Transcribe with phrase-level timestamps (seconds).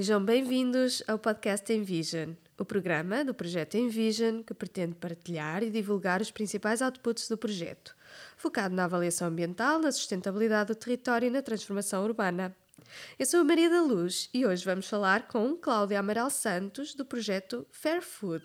[0.00, 6.22] Sejam bem-vindos ao podcast Envision, o programa do projeto Envision que pretende partilhar e divulgar
[6.22, 7.94] os principais outputs do projeto,
[8.34, 12.56] focado na avaliação ambiental, na sustentabilidade do território e na transformação urbana.
[13.18, 17.04] Eu sou a Maria da Luz e hoje vamos falar com Cláudia Amaral Santos do
[17.04, 18.42] projeto Fair Food,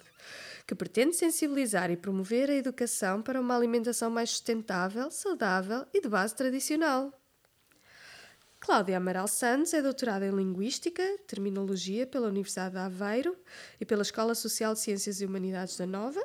[0.68, 6.10] que pretende sensibilizar e promover a educação para uma alimentação mais sustentável, saudável e de
[6.10, 7.14] base tradicional.
[8.60, 13.38] Cláudia Amaral Santos é doutorada em Linguística, Terminologia pela Universidade de Aveiro
[13.80, 16.22] e pela Escola Social de Ciências e Humanidades da Nova.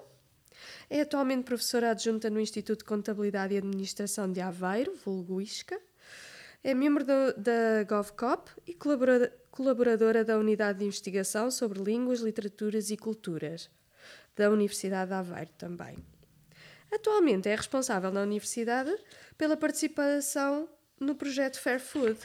[0.88, 5.79] É atualmente professora adjunta no Instituto de Contabilidade e Administração de Aveiro, vulgo ISCA.
[6.62, 12.90] É membro do, da GovCop e colaboradora, colaboradora da Unidade de Investigação sobre Línguas, Literaturas
[12.90, 13.71] e Culturas,
[14.37, 15.99] da Universidade de Aveiro também.
[16.93, 18.95] Atualmente é responsável na Universidade
[19.38, 20.68] pela participação
[21.01, 22.20] no projeto Fair Food.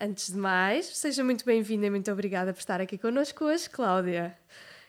[0.00, 4.36] Antes de mais, seja muito bem-vinda e muito obrigada por estar aqui connosco hoje, Cláudia.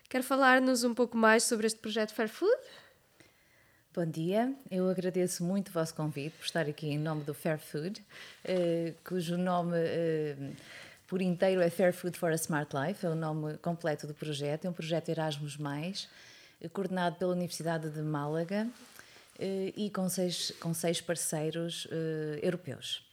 [0.09, 2.61] Quer falar-nos um pouco mais sobre este projeto Fair Food?
[3.93, 7.59] Bom dia, eu agradeço muito o vosso convite por estar aqui em nome do Fair
[7.59, 8.01] Food,
[8.45, 10.35] eh, cujo nome eh,
[11.07, 14.65] por inteiro é Fair Food for a Smart Life, é o nome completo do projeto,
[14.65, 15.57] é um projeto Erasmus,
[16.71, 18.96] coordenado pela Universidade de Málaga eh,
[19.75, 23.05] e com seis, com seis parceiros eh, europeus.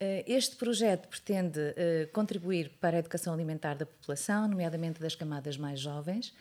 [0.00, 1.74] Eh, este projeto pretende
[2.12, 6.34] contribuir para a educação alimentar da população, nomeadamente das camadas mais jovens.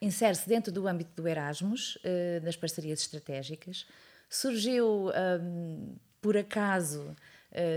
[0.00, 1.98] Insere-se dentro do âmbito do Erasmus,
[2.42, 3.84] das parcerias estratégicas.
[4.30, 5.10] Surgiu,
[6.20, 7.16] por acaso,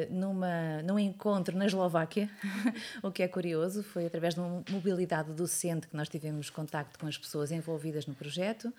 [0.10, 2.30] numa, num encontro na Eslováquia,
[3.02, 7.08] o que é curioso, foi através de uma mobilidade docente que nós tivemos contacto com
[7.08, 8.72] as pessoas envolvidas no projeto.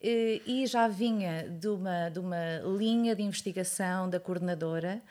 [0.00, 5.02] Eh, e já vinha de uma, de uma linha de investigação da coordenadora,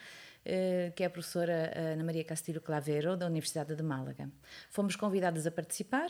[0.46, 4.29] eh, que é a professora Ana Maria Castilho Clavero, da Universidade de Málaga.
[4.69, 6.09] Fomos convidadas a participar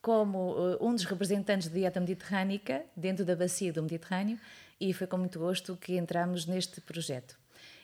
[0.00, 4.38] como eh, um dos representantes da dieta mediterrânica dentro da bacia do Mediterrâneo
[4.80, 7.36] e foi com muito gosto que entramos neste projeto.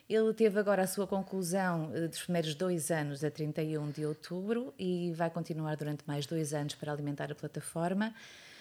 [0.08, 5.12] Ele teve agora a sua conclusão dos primeiros dois anos a 31 de outubro e
[5.14, 8.12] vai continuar durante mais dois anos para alimentar a plataforma.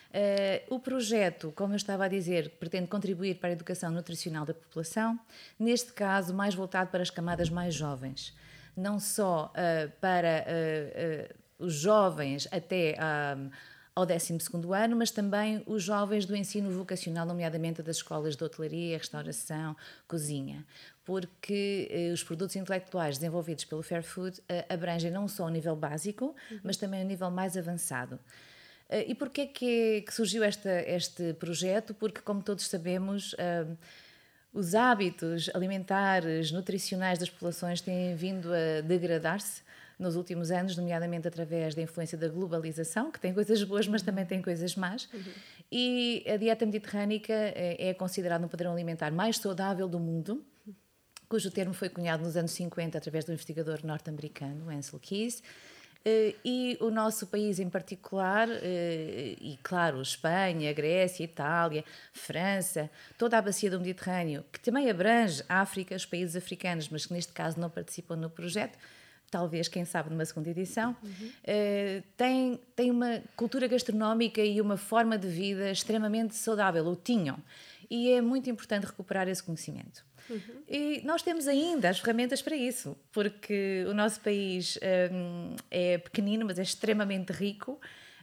[0.10, 4.56] Uh, o projeto, como eu estava a dizer, pretende contribuir para a educação nutricional da
[4.56, 5.20] população,
[5.60, 8.36] neste caso mais voltado para as camadas mais jovens,
[8.76, 12.98] não só uh, para uh, os jovens até
[13.94, 14.38] ao 12
[14.82, 19.76] ano, mas também os jovens do ensino vocacional, nomeadamente das escolas de hotelaria, restauração,
[20.08, 20.66] cozinha,
[21.04, 26.34] porque os produtos intelectuais desenvolvidos pelo Fair Food abrangem não só o nível básico,
[26.64, 28.18] mas também o nível mais avançado.
[28.90, 31.94] Eh, e porquê que, que surgiu esta, este projeto?
[31.94, 33.78] Porque, como todos sabemos, uh,
[34.52, 39.62] os hábitos alimentares, nutricionais das populações têm vindo a degradar-se
[40.00, 44.26] nos últimos anos, nomeadamente através da influência da globalização, que tem coisas boas, mas também
[44.26, 45.10] tem coisas más.
[45.14, 45.34] Uhum.
[45.72, 50.44] E a dieta mediterrânica é, é considerada um padrão alimentar mais saudável do mundo,
[51.28, 56.78] cujo termo foi cunhado nos anos 50 através do investigador norte-americano Ansel Keys eh, e
[56.80, 61.84] o nosso país em particular, eh, e claro, Espanha, Grécia, Itália,
[62.14, 67.06] França, toda a bacia do Mediterrâneo, que também abrange a África, os países africanos, mas
[67.06, 68.78] que neste caso não participam no projeto,
[69.30, 71.32] talvez, quem sabe, numa segunda edição, uhum.
[72.18, 77.38] tem, tem uma cultura gastronómica e uma forma de vida extremamente saudável, ou tinham.
[77.90, 80.04] E é muito importante recuperar esse conhecimento.
[80.30, 80.64] Uhum.
[80.68, 84.78] E nós temos ainda as ferramentas para isso, porque o nosso país
[85.12, 87.80] um, é pequenino, mas é extremamente rico.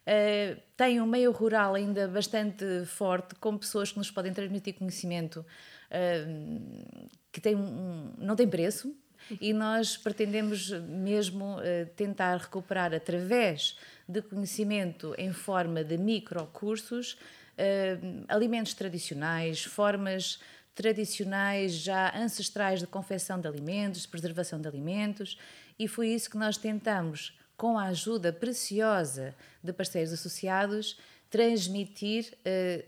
[0.06, 5.44] Uh, tem um meio rural ainda bastante forte, com pessoas que nos podem transmitir conhecimento
[5.90, 8.94] uh, que tem um, não tem preço,
[9.40, 13.76] e nós pretendemos mesmo uh, tentar recuperar através
[14.08, 17.14] de conhecimento em forma de microcursos
[17.58, 20.38] uh, alimentos tradicionais, formas
[20.76, 25.38] tradicionais, já ancestrais de confecção de alimentos, de preservação de alimentos,
[25.78, 29.34] e foi isso que nós tentamos, com a ajuda preciosa
[29.64, 31.00] de parceiros associados,
[31.30, 32.84] transmitir uh,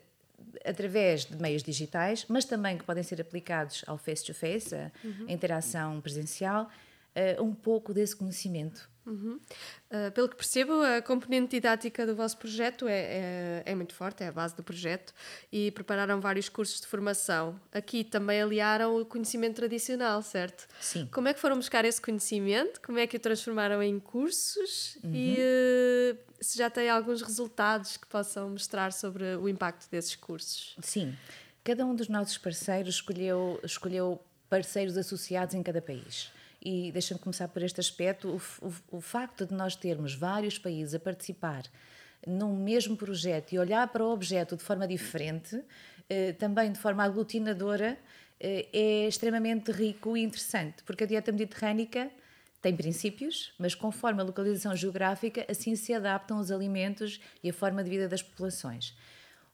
[0.64, 5.26] através de meios digitais, mas também que podem ser aplicados ao face-to-face, -face, uhum.
[5.26, 6.70] a interação presencial,
[7.38, 9.40] uh, um pouco desse conhecimento Uhum.
[9.90, 14.22] Uh, pelo que percebo, a componente didática do vosso projeto é, é, é, muito forte,
[14.22, 15.14] é a base do projeto,
[15.50, 17.58] e prepararam vários cursos de formação.
[17.72, 20.66] Aqui também aliaram o conhecimento tradicional, certo?
[20.78, 21.08] Sim.
[21.10, 22.82] Como é que foram buscar esse conhecimento?
[22.82, 24.98] Como é que o transformaram em cursos?
[25.02, 25.14] Uhum.
[25.14, 30.76] E uh, se já têm alguns resultados que possam mostrar sobre o impacto desses cursos?
[30.82, 31.16] Sim.
[31.64, 37.48] Cada um dos nossos parceiros escolheu, escolheu parceiros associados em cada país E deixa-me começar
[37.48, 41.64] por este aspecto: o, o, o facto de nós termos vários países a participar
[42.26, 45.62] num mesmo projeto e olhar para o objeto de forma diferente,
[46.08, 47.98] eh, também de forma aglutinadora,
[48.40, 52.10] eh, é extremamente rico e interessante, porque a dieta mediterrânica
[52.60, 57.84] tem princípios, mas conforme a localização geográfica, assim se adaptam os alimentos e a forma
[57.84, 58.96] de vida das populações.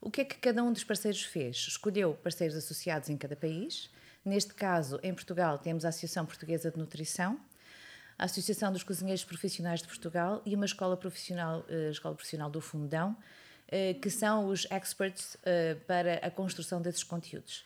[0.01, 1.57] O que é que cada um dos parceiros fez?
[1.57, 3.91] Escolheu parceiros associados em cada país.
[4.25, 7.39] Neste caso, em Portugal, temos a Associação Portuguesa de Nutrição,
[8.19, 12.61] a Associação dos Cozinheiros Profissionais de Portugal e uma escola profissional, eh, escola profissional do
[12.61, 13.15] Fundão,
[13.69, 17.65] eh, que são os experts eh, para a construção desses conteúdos.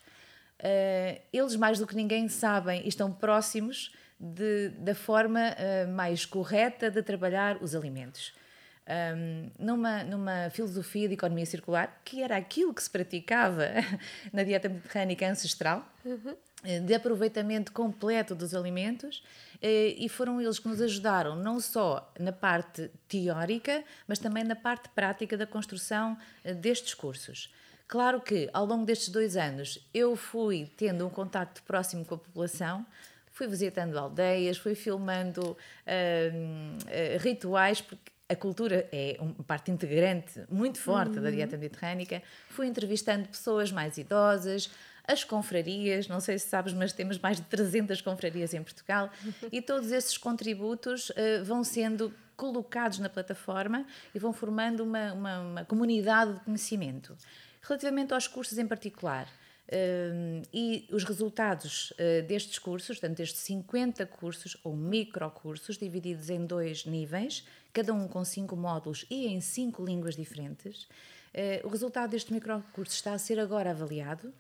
[1.33, 5.55] Eles, mais do que ninguém, sabem e estão próximos de, da forma
[5.95, 8.35] mais correta de trabalhar os alimentos.
[8.89, 13.69] Um, numa, numa filosofia de economia circular, que era aquilo que se praticava
[14.33, 16.35] na dieta mediterrânica ancestral, uhum.
[16.63, 19.23] De aproveitamento completo dos alimentos
[19.63, 24.57] eh, e foram eles que nos ajudaram não só na parte teórica, mas também na
[24.57, 27.53] parte prática da construção eh, destes cursos.
[27.87, 32.19] Claro que ao longo destes dois anos eu fui tendo um contacto próximo com a
[32.19, 32.85] população,
[33.33, 35.57] fui visitando aldeias, fui filmando
[35.87, 41.23] uh, rituais, porque a cultura é uma parte integrante muito forte uhum.
[41.23, 42.23] da dieta mediterrânica.
[42.51, 44.69] Fui entrevistando pessoas mais idosas,
[45.09, 49.11] as confrarias, não sei se sabes, mas temos mais de 300 confrarias em Portugal
[49.51, 55.41] e todos esses contributos uh, vão sendo colocados na plataforma e vão formando uma, uma,
[55.41, 57.17] uma comunidade de conhecimento.
[57.63, 59.27] Relativamente aos cursos em particular,
[59.69, 66.47] Uh, e os resultados uh, destes cursos, portanto, estes 50 cursos ou microcursos, divididos em
[66.47, 72.13] dois níveis, cada um com cinco módulos e em cinco línguas diferentes, uh, o resultado
[72.13, 74.33] deste microcurso está a ser agora avaliado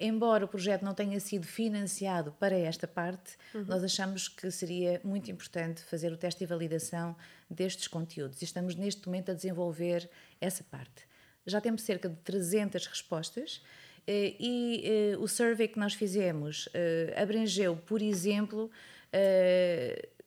[0.00, 3.64] embora o projeto não tenha sido financiado para esta parte, uhum.
[3.66, 7.14] nós achamos que seria muito importante fazer o teste e validação
[7.50, 10.08] destes conteúdos e estamos neste momento a desenvolver
[10.40, 11.06] essa parte.
[11.46, 13.62] Já temos cerca de 300 respostas uh,
[14.08, 16.68] e uh, o survey que nós fizemos
[17.16, 18.70] abrangeu, por exemplo,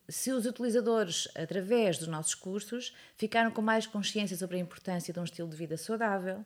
[0.08, 5.20] se os utilizadores, através dos nossos cursos, ficaram com mais consciência sobre a importância de
[5.20, 6.44] um estilo de vida saudável,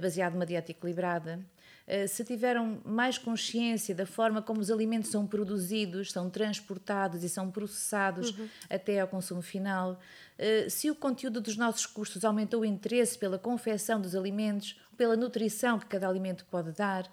[0.00, 1.59] baseado numa dieta equilibrada, eh,
[2.08, 7.50] se tiveram mais consciência da forma como os alimentos são produzidos, são transportados e são
[7.50, 8.48] processados uhum.
[8.68, 9.98] até ao consumo final,
[10.38, 15.16] eh, se o conteúdo dos nossos cursos aumentou o interesse pela confecção dos alimentos, pela
[15.16, 17.10] nutrição que cada alimento pode dar,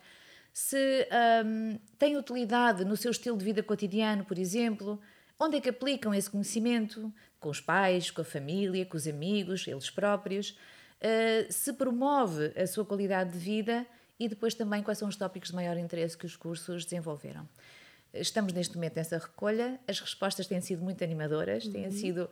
[0.53, 1.07] se
[1.45, 4.99] um, tem utilidade no seu estilo de vida cotidiano, por exemplo,
[5.39, 7.13] onde é que aplicam esse conhecimento?
[7.39, 10.57] Com os pais, com a família, com os amigos, eles próprios.
[10.99, 13.85] Uh, se promove a sua qualidade de vida
[14.19, 17.47] e depois também quais são os tópicos de maior interesse que os cursos desenvolveram.
[18.13, 21.73] Estamos neste momento nessa recolha, as respostas têm sido muito animadoras, uhum.
[21.73, 22.29] têm sido uh,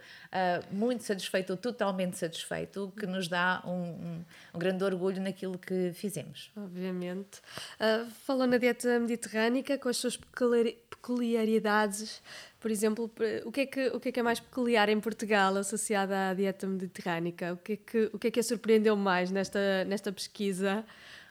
[0.74, 5.60] muito satisfeito ou totalmente satisfeito, o que nos dá um, um, um, grande orgulho naquilo
[5.60, 6.52] que fizemos.
[6.56, 7.40] Obviamente.
[7.80, 12.22] Uh, falou na dieta mediterrânica, com as suas peculiaridades,
[12.60, 13.12] por exemplo,
[13.46, 16.34] o que, é que, o que é que é mais peculiar em Portugal associado à
[16.34, 17.54] dieta mediterrânica?
[17.54, 20.84] O que é que, o que, é que a surpreendeu mais nesta, nesta pesquisa?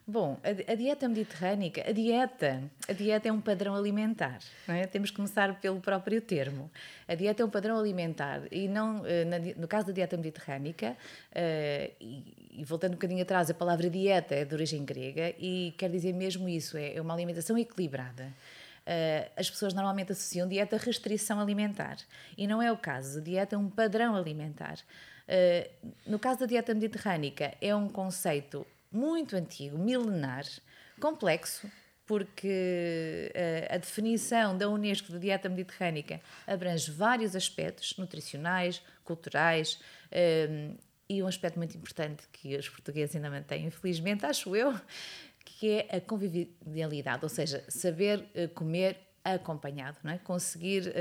[0.06, 4.86] Bom, a, a, dieta mediterrânica, a dieta, a dieta é um padrão alimentar, não é?
[4.86, 6.70] Temos que começar pelo próprio termo.
[7.08, 9.24] A dieta é um padrão alimentar e não, eh,
[9.56, 14.34] no caso da dieta mediterrânica, uh, e, e, voltando um bocadinho atrás, a palavra dieta
[14.34, 18.24] é de origem grega e quer dizer mesmo isso, é, é uma alimentação equilibrada.
[18.86, 21.96] Uh, as pessoas normalmente associam dieta a restrição alimentar
[22.36, 23.20] e não é o caso.
[23.20, 24.76] A dieta é um padrão alimentar.
[26.06, 30.44] No caso da dieta mediterrânica, é um conceito muito antigo, milenar,
[31.00, 31.70] complexo,
[32.06, 39.80] porque uh, a definição da Unesco de dieta mediterrânica abrange vários aspectos nutricionais, culturais
[40.12, 44.78] uh, e um aspecto muito importante que os portugueses ainda mantêm, infelizmente, acho eu,
[45.44, 50.18] que é a convivialidade, ou seja, saber uh, comer acompanhado, não é?
[50.18, 50.94] conseguir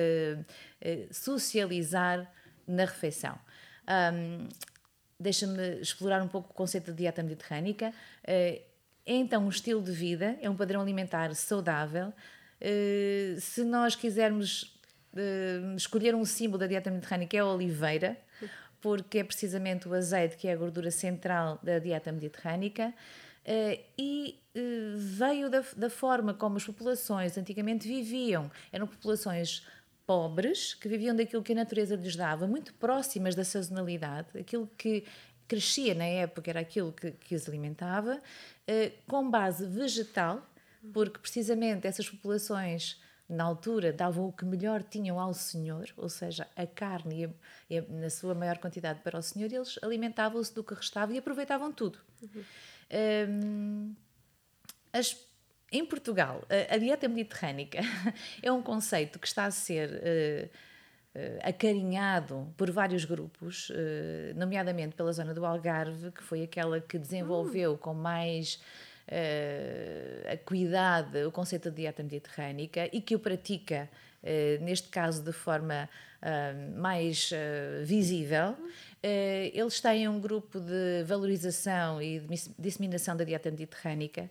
[1.12, 2.32] socializar
[2.66, 3.38] na refeição.
[3.86, 4.48] Um,
[5.24, 7.94] deixa-me explorar um pouco o conceito de dieta mediterrânica.
[8.24, 8.62] É
[9.06, 12.14] então um estilo de vida, é um padrão alimentar saudável.
[12.62, 14.80] Eh, se nós quisermos
[15.16, 18.18] eh, escolher um símbolo da dieta mediterrânica, é a oliveira,
[18.80, 22.94] porque é precisamente o azeite que é a gordura central da dieta mediterrânica.
[23.98, 24.40] e
[24.96, 28.50] veio da, da forma como as populações antigamente viviam.
[28.72, 29.66] Eram populações
[30.06, 35.06] pobres, que viviam daquilo que a natureza lhes dava, muito próximas da sazonalidade, aquilo que
[35.48, 38.22] crescia na época era aquilo que, que os alimentava,
[38.68, 40.46] eh, com base vegetal,
[40.94, 46.48] porque precisamente essas populações na altura davam o que melhor tinham ao Senhor, ou seja,
[46.56, 47.34] a carne
[47.70, 51.14] e, a, e na sua maior quantidade para o Senhor, eles alimentavam-se do que restava
[51.14, 52.00] e aproveitavam tudo.
[52.22, 52.44] Uhum.
[53.30, 53.96] Um,
[54.92, 55.18] as,
[55.74, 57.80] em Portugal, a, dieta mediterrânica
[58.42, 60.50] é um conceito que está a ser uh,
[61.16, 63.74] uh, acarinhado por vários grupos, uh,
[64.36, 68.60] nomeadamente pela zona do Algarve, que foi aquela que desenvolveu com mais
[69.08, 73.90] uh, cuidado o conceito de dieta mediterrânica e que o pratica,
[74.24, 75.90] uh, neste caso, de forma
[76.22, 78.56] uh, mais uh, visível.
[79.54, 84.30] eles têm um grupo de valorização e de disseminação da dieta mediterrânica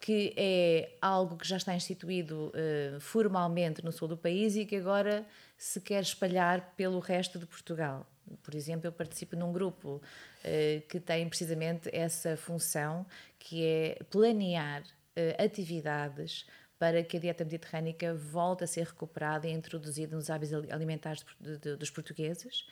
[0.00, 4.76] que é algo que já está instituído uh, formalmente no sul do país e que
[4.76, 5.26] agora
[5.56, 8.06] se quer espalhar pelo resto de Portugal.
[8.42, 13.06] Por exemplo, eu participo num grupo uh, que tem precisamente essa função,
[13.38, 16.46] que é planear uh, atividades
[16.78, 21.56] para que a dieta mediterrânica volte a ser recuperada e introduzida nos hábitos alimentares de,
[21.56, 22.66] de, dos portugueses.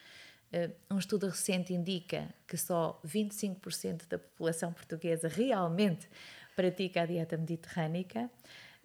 [0.89, 6.09] Um estudo recente indica que só 25% da população portuguesa realmente
[6.55, 8.31] pratica a dieta mediterrânica.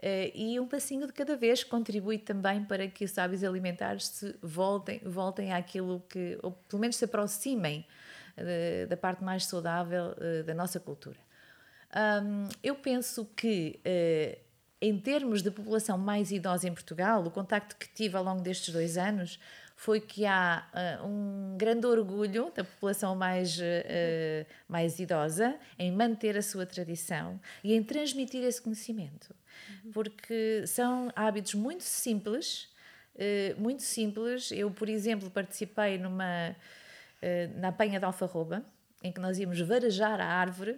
[0.02, 4.34] Uh, e um passinho de cada vez contribui também para que os hábitos alimentares se
[4.42, 7.86] voltem, voltem àquilo que, ou pelo menos se aproximem
[8.38, 11.18] uh, da parte mais saudável uh, da nossa cultura.
[12.24, 13.80] Um, eu penso que,
[14.80, 18.72] em termos de população mais idosa em Portugal, o contacto que tive ao longo destes
[18.72, 19.40] dois anos
[19.80, 20.68] foi que há
[21.02, 27.40] uh, um grande orgulho da população mais, uh, mais idosa em manter a sua tradição
[27.64, 29.34] e em transmitir esse conhecimento.
[29.86, 29.92] Uhum.
[29.94, 32.68] Porque são hábitos muito simples,
[33.16, 34.52] uh, muito simples.
[34.52, 36.54] Eu, por exemplo, participei numa,
[37.56, 38.66] na apanha de alfarroba,
[39.02, 40.78] em que nós íamos varejar a árvore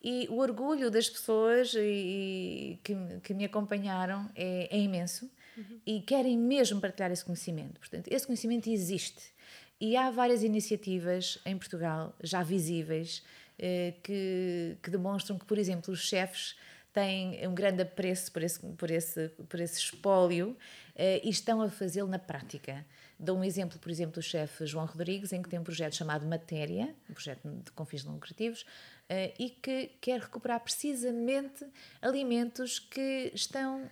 [0.00, 5.80] e o orgulho das pessoas e, que, que me acompanharam é, é imenso uhum.
[5.84, 7.80] e querem mesmo partilhar esse conhecimento.
[7.80, 9.32] Portanto, esse conhecimento existe.
[9.80, 13.22] E há várias iniciativas em Portugal, já visíveis,
[13.58, 16.56] eh, que, que demonstram que, por exemplo, os chefes
[16.92, 20.56] têm um grande apreço por esse, por esse, por esse espólio
[20.96, 22.84] eh, e estão a fazê-lo na prática.
[23.18, 26.26] Dou um exemplo, por exemplo, do chefe João Rodrigues, em que tem um projeto chamado
[26.26, 31.66] Matéria, um projeto de, com fins lucrativos, uh, e que quer recuperar precisamente
[32.00, 33.82] alimentos que estão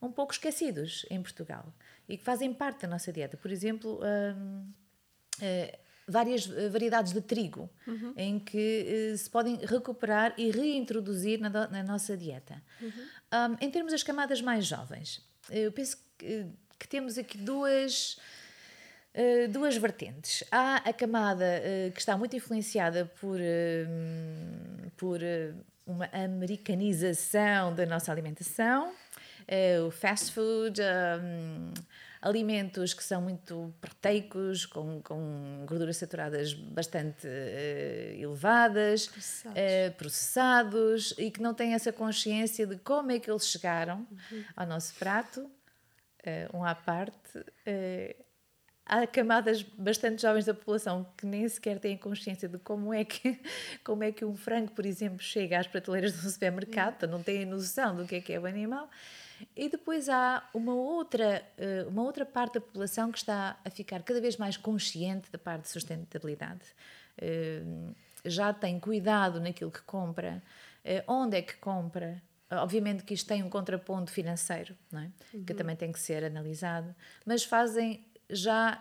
[0.00, 1.72] um pouco esquecidos em Portugal
[2.08, 3.36] e que fazem parte da nossa dieta.
[3.36, 4.72] Por exemplo, um,
[5.38, 8.12] uh, várias variedades de trigo uhum.
[8.16, 12.62] em que se podem recuperar e reintroduzir na, na nossa dieta.
[12.80, 12.90] Uhum.
[12.90, 16.46] Um, em termos das camadas mais jovens, eu penso que,
[16.78, 18.18] que temos aqui duas
[19.16, 20.42] Uh, duas vertentes.
[20.50, 25.20] Há a camada uh, que está muito influenciada por, uh, por
[25.86, 28.92] uma americanização da nossa alimentação,
[29.86, 31.72] o fast food, um,
[32.20, 37.26] alimentos que são muito proteicos, com, com gorduras saturadas bastante
[38.18, 39.96] elevadas, processados.
[39.96, 41.14] processados.
[41.18, 44.44] e que não têm essa consciência de como é que eles chegaram uhum.
[44.56, 45.50] ao nosso prato.
[46.54, 47.44] um à parte
[48.86, 53.40] há camadas bastante jovens da população que nem sequer têm consciência de como é que,
[53.82, 57.96] como é que um frango, por exemplo, chega às prateleiras do supermercado, não têm noção
[57.96, 58.88] do que é que é o animal.
[59.56, 64.02] E depois há uma outra, eh, uma outra parte da população que está a ficar
[64.02, 66.64] cada vez mais consciente da parte de sustentabilidade.
[67.18, 67.62] Eh,
[68.24, 70.42] já tem cuidado naquilo que compra,
[70.84, 75.10] eh, onde é que compra, Obviamente que isto tem um contraponto financeiro, não é?
[75.32, 75.44] Uhum.
[75.44, 76.94] que também tem que ser analisado,
[77.26, 78.80] mas fazem já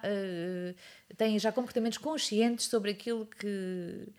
[1.17, 4.09] têm já comportamentos conscientes sobre aquilo que,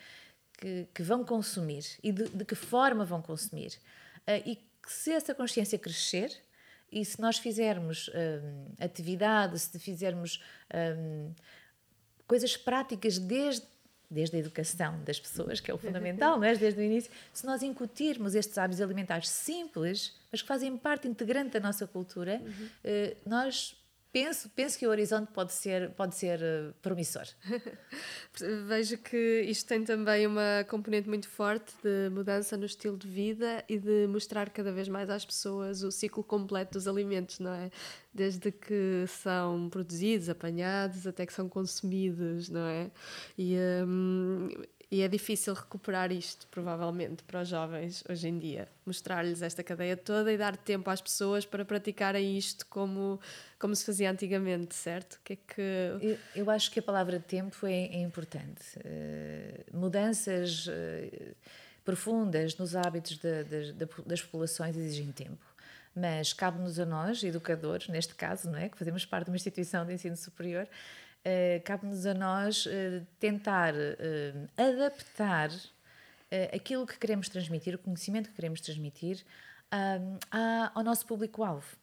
[0.58, 3.78] que, que vão consumir e de, de, que forma vão consumir.
[4.44, 6.30] E que se essa consciência crescer
[6.92, 10.42] e se nós fizermos um, atividade, se fizermos
[10.98, 11.32] um,
[12.26, 13.66] coisas práticas desde
[14.10, 16.54] desde a educação das pessoas, que é o fundamental, não é?
[16.54, 21.50] desde o início, se nós incutirmos estes hábitos alimentares simples, mas que fazem parte integrante
[21.50, 22.68] da nossa cultura, uhum.
[23.26, 23.74] nós
[24.14, 27.24] penso, penso que o horizonte pode ser, pode ser uh, promissor.
[28.68, 33.64] Vejo que isto tem também uma componente muito forte de mudança no estilo de vida
[33.68, 37.72] e de mostrar cada vez mais às pessoas o ciclo completo dos alimentos, não é?
[38.14, 42.92] Desde que são produzidos, apanhados, até que são consumidos, não é?
[43.36, 44.48] E, um,
[44.94, 48.68] e é difícil recuperar isto, provavelmente, para os jovens hoje em dia.
[48.86, 53.18] Mostrar-lhes esta cadeia toda e dar tempo às pessoas para praticarem isto como,
[53.58, 55.18] como se fazia antigamente, certo?
[55.24, 55.60] Que é que...
[56.00, 58.62] Eu, eu acho que a palavra tempo é, é importante.
[58.78, 61.34] Uh, mudanças uh,
[61.84, 65.44] profundas nos hábitos de, de, de, das populações exigem tempo.
[65.92, 68.68] mas cabe-nos a nós, educadores, neste caso, não é?
[68.68, 70.68] que fazemos parte de uma instituição de ensino superior,
[71.24, 72.70] uh, cabe-nos a nós uh,
[73.18, 75.50] tentar uh, adaptar
[76.52, 79.24] aquilo que queremos transmitir, o conhecimento que queremos transmitir,
[80.74, 81.76] ao nosso público-alvo.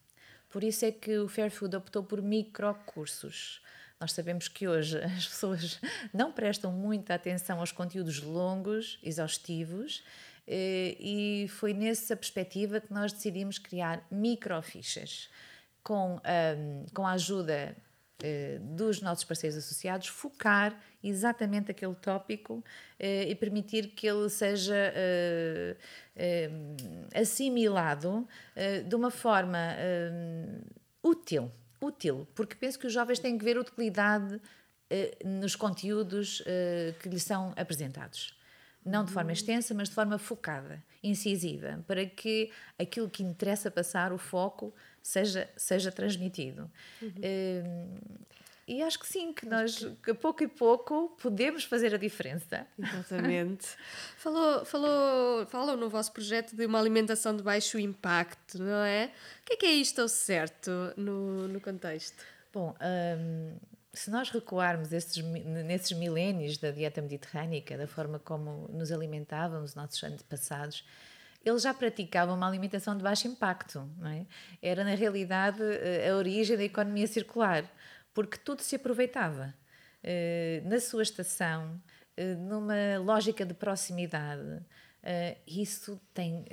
[0.50, 3.62] Por isso é que o Fairfood optou por microcursos.
[3.98, 5.79] Nós sabemos que hoje as pessoas
[6.13, 10.03] não prestam muita atenção aos conteúdos longos, exaustivos,
[10.45, 15.29] e foi nessa perspectiva que nós decidimos criar microfichas
[15.81, 17.74] com, um, com a ajuda
[18.62, 22.63] dos nossos parceiros associados, focar exatamente aquele tópico uh,
[23.00, 25.78] e permitir que ele seja uh,
[27.20, 28.28] assimilado
[28.88, 29.75] de uma forma
[31.01, 34.40] útil, útil, porque penso que os jovens têm que ver utilidade
[35.25, 36.44] nos conteúdos
[37.01, 38.36] que lhes são apresentados
[38.86, 44.12] não de forma extensa, mas de forma focada, incisiva, para que aquilo que interessa passar,
[44.12, 46.70] o foco, seja, seja transmitido.
[47.02, 47.14] Uhum.
[47.18, 47.98] Hum,
[48.68, 52.66] e acho que sim, que nós, que pouco e pouco, podemos fazer a diferença.
[52.80, 53.68] Exatamente.
[54.18, 59.12] falou, falou, falou no vosso projeto de uma alimentação de baixo impacto, não é?
[59.42, 62.24] O que é, que é isto ao certo no, no contexto?
[62.54, 63.56] Bom, hum,
[63.93, 70.01] se nós recuarmos esses, nesses milénios da dieta mediterrânica, da forma como nos alimentávamos, nossos
[70.03, 70.86] antepassados,
[71.43, 73.89] eles já praticavam uma alimentação de baixo impacto.
[74.05, 74.25] É?
[74.62, 77.69] Era, na realidade, eh, a origem da economia circular,
[78.13, 79.53] porque tudo se aproveitava.
[80.03, 81.81] Eh, na sua estação,
[82.15, 84.62] eh, numa lógica de proximidade,
[85.48, 86.45] isso tem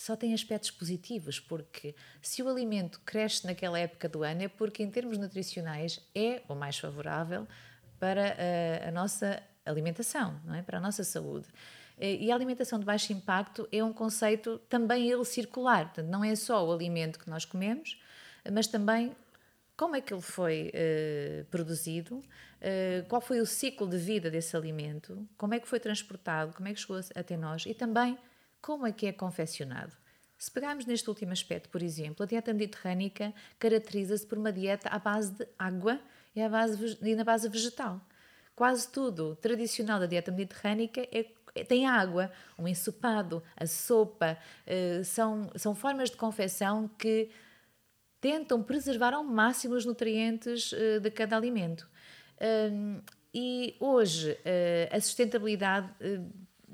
[0.00, 4.82] só tem aspectos positivos, porque se o alimento cresce naquela época do ano é porque,
[4.82, 7.46] em termos nutricionais, é o mais favorável
[7.98, 8.34] para
[8.84, 10.62] a, a nossa alimentação, não é?
[10.62, 11.46] para a nossa saúde.
[11.98, 16.34] E a alimentação de baixo impacto é um conceito também ele circular, portanto, não é
[16.34, 18.00] só o alimento que nós comemos,
[18.50, 19.14] mas também
[19.76, 24.56] como é que ele foi uh, produzido, uh, qual foi o ciclo de vida desse
[24.56, 28.18] alimento, como é que foi transportado, como é que chegou até nós e também
[28.60, 29.92] como é que é confeccionado?
[30.40, 34.98] Se pegarmos neste último aspecto, por exemplo, a dieta mediterrânica caracteriza-se por uma dieta à
[34.98, 36.00] base de água
[36.34, 38.00] e, à base, e na base vegetal.
[38.56, 45.04] Quase tudo tradicional da dieta mediterrânica é, é, tem água, um ensopado, a sopa, uh,
[45.04, 47.30] são, são formas de confecção que
[48.18, 51.86] tentam preservar ao máximo os nutrientes uh, de cada alimento.
[53.34, 54.38] E hoje
[54.90, 55.90] a sustentabilidade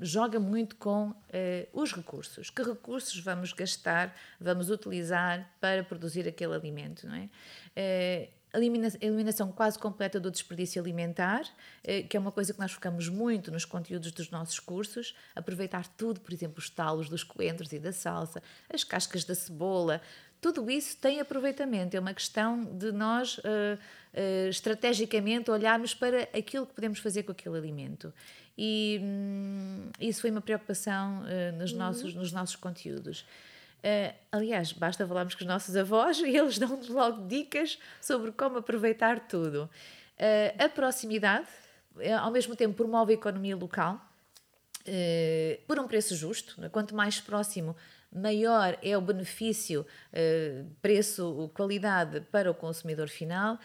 [0.01, 1.15] joga muito com uh,
[1.73, 2.51] os recursos.
[2.51, 7.29] Que recursos vamos gastar, vamos utilizar para produzir aquele alimento, não é?
[7.77, 8.37] Uh,
[9.01, 11.43] eliminação quase completa do desperdício alimentar,
[11.85, 15.87] eh, que é uma coisa que nós focamos muito nos conteúdos dos nossos cursos, aproveitar
[15.89, 20.01] tudo, por exemplo, os talos dos coentros e da salsa, as cascas da cebola,
[20.41, 26.67] tudo isso tem aproveitamento, é uma questão de nós uh, uh, estrategicamente olharmos para aquilo
[26.67, 28.13] que podemos fazer com aquele alimento.
[28.57, 31.79] E hum, isso foi uma preocupação uh, nos, uhum.
[31.79, 33.21] nossos, nos nossos conteúdos.
[33.79, 38.59] Uh, aliás, basta falarmos com os nossos avós e eles dão-nos logo dicas sobre como
[38.59, 39.69] aproveitar tudo.
[40.19, 41.47] Uh, a proximidade,
[42.21, 44.01] ao mesmo tempo, promove a economia local
[45.67, 46.61] por um preço justo.
[46.61, 46.69] Né?
[46.69, 47.75] Quanto mais próximo,
[48.13, 49.85] maior é o benefício
[50.81, 53.59] preço-qualidade para o consumidor final.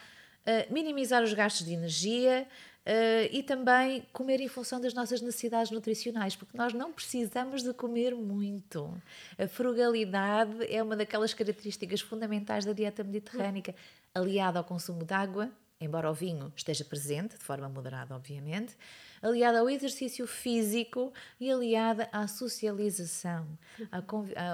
[0.68, 2.48] minimizar os gastos de energia,
[2.84, 7.72] Uh, e também comer em função das nossas necessidades nutricionais, porque nós não precisamos de
[7.72, 8.92] comer muito.
[9.38, 13.72] A frugalidade é uma daquelas características fundamentais da dieta mediterrânica,
[14.12, 15.48] aliada ao consumo de água,
[15.80, 18.76] embora o vinho esteja presente, de forma moderada, obviamente,
[19.20, 23.46] aliada ao exercício físico e aliada à socialização,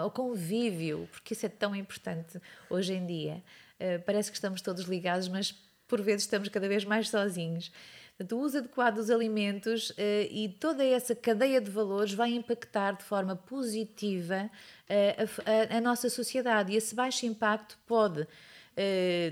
[0.01, 2.39] ao convívio, porque isso é tão importante
[2.69, 3.43] hoje em dia.
[3.81, 5.53] Uh, parece que estamos todos ligados, mas
[5.87, 7.73] por vezes estamos cada vez mais sozinhos.
[8.19, 9.95] Portanto, o uso adequado dos alimentos uh,
[10.29, 14.51] e toda essa cadeia de valores vai impactar de forma positiva
[14.91, 18.27] uh, a, a, a, nossa sociedade e esse baixo impacto pode uh,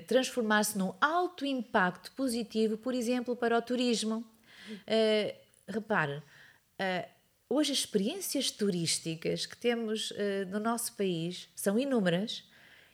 [0.07, 4.25] transformar-se num alto impacto positivo, por exemplo, para o turismo.
[5.67, 6.23] repare,
[7.51, 10.13] hoje as experiências turísticas que temos
[10.49, 12.45] no nosso país são inúmeras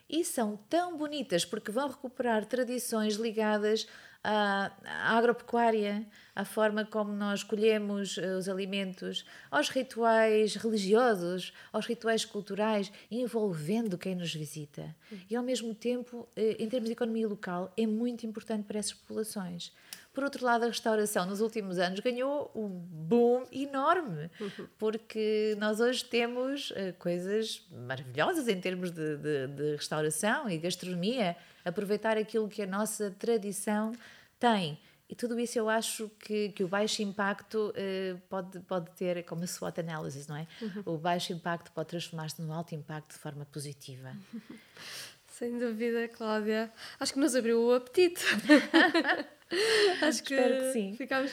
[0.09, 3.87] e são tão bonitas porque vão recuperar tradições ligadas
[4.23, 4.71] à,
[5.17, 6.05] agropecuária,
[6.35, 13.97] à forma como nós colhemos eh, os alimentos, aos rituais religiosos, aos rituais culturais, envolvendo
[13.97, 14.95] quem nos visita.
[15.29, 18.93] E, ao mesmo tempo, eh, em termos de economia local, é muito importante para essas
[18.93, 19.73] populações.
[20.13, 24.29] Por outro lado, a restauração nos últimos anos ganhou um boom enorme,
[24.77, 31.35] porque nós hoje temos uh, coisas maravilhosas em termos de, de, de restauração e gastronomia,
[31.65, 33.91] aproveitar aquilo que a nossa tradição
[34.39, 34.77] tem.
[35.09, 39.43] E tudo isso eu acho que, que o baixo impacto uh, pode, pode ter como
[39.43, 40.47] a SWOT analysis, não é?
[40.61, 40.93] Uhum.
[40.93, 44.15] O baixo impacto pode transformar-se num alto impacto de forma positiva.
[45.33, 46.71] Sem dúvida, Cláudia.
[46.99, 48.23] Acho que nos abriu o apetite.
[50.03, 50.95] acho que, Espero que sim.
[50.95, 51.31] Ficámos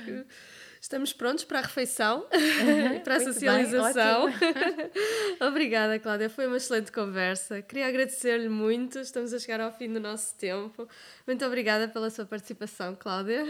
[0.80, 4.32] Estamos prontos para a refeição e para a socialização.
[5.46, 6.30] Obrigada, Cláudia.
[6.30, 7.60] Foi uma excelente conversa.
[7.60, 8.98] Queria agradecer-lhe muito.
[9.00, 10.88] Estamos a chegar ao fim do nosso tempo.
[11.26, 13.46] Muito obrigada pela sua participação, Cláudia.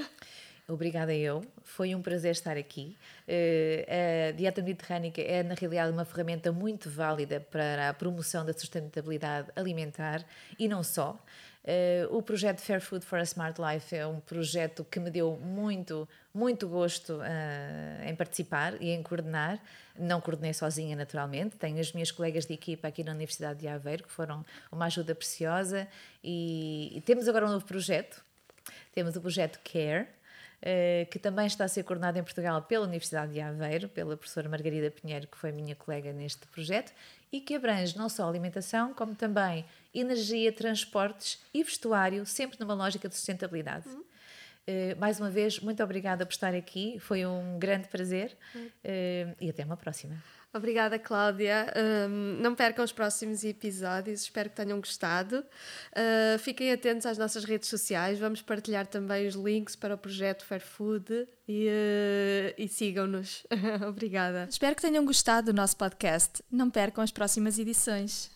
[0.70, 2.96] Obrigada eu, foi um prazer estar aqui.
[3.26, 8.52] Uh, a dieta mediterrânica é, na realidade, uma ferramenta muito válida para a promoção da
[8.52, 10.24] sustentabilidade alimentar
[10.56, 11.18] e não só.
[11.64, 15.36] Uh, o projeto Fair Food for a Smart Life é um projeto que me deu
[15.42, 19.60] muito, muito gosto uh, em participar e em coordenar.
[19.98, 24.04] Não coordenei sozinha, naturalmente, tenho as minhas colegas de equipa aqui na Universidade de Aveiro
[24.04, 25.88] que foram uma ajuda preciosa.
[26.22, 28.24] E, e temos agora um novo projeto.
[28.92, 30.08] Temos o projeto CARE, eh,
[31.10, 34.90] que também está a ser coordenado em Portugal pela Universidade de Aveiro, pela professora Margarida
[34.90, 36.92] Pinheiro, que foi minha colega neste projeto,
[37.32, 43.08] e que abrange não só alimentação, como também energia, transportes e vestuário, sempre numa lógica
[43.08, 43.88] de sustentabilidade.
[43.88, 44.00] Uhum.
[44.00, 49.48] Uh, mais uma vez, muito obrigada por estar aqui, foi um grande prazer uh, e
[49.48, 50.22] até uma próxima.
[50.52, 51.72] Obrigada, Cláudia.
[52.08, 55.44] Um, não percam os próximos episódios, espero que tenham gostado.
[55.92, 60.44] Uh, fiquem atentos às nossas redes sociais, vamos partilhar também os links para o projeto
[60.44, 63.46] Fair Food e, uh, e sigam-nos.
[63.88, 64.48] Obrigada.
[64.50, 66.42] Espero que tenham gostado do nosso podcast.
[66.50, 68.28] Não percam as próximas edições.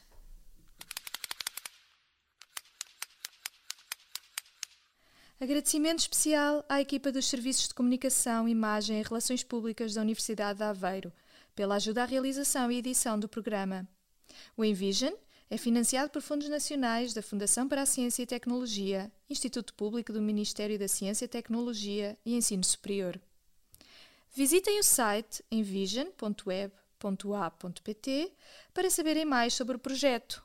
[5.40, 10.64] Agradecimento especial à equipa dos Serviços de Comunicação, Imagem e Relações Públicas da Universidade de
[10.64, 11.12] Aveiro
[11.54, 13.88] pela ajuda à realização e edição do programa.
[14.56, 15.12] O Envision
[15.50, 20.22] é financiado por fundos nacionais da Fundação para a Ciência e Tecnologia, Instituto Público do
[20.22, 23.20] Ministério da Ciência, Tecnologia e Ensino Superior.
[24.32, 28.32] Visitem o site envision.web.a.pt
[28.72, 30.44] para saberem mais sobre o projeto